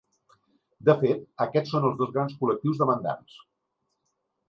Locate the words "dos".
2.01-2.17